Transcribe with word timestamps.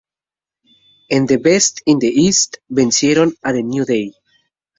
En 1.09 1.27
The 1.27 1.37
Beast 1.37 1.81
in 1.85 1.99
the 1.99 2.07
East, 2.07 2.57
vencieron 2.69 3.35
a 3.43 3.53
The 3.53 3.61
New 3.61 3.85
Day. 3.85 4.15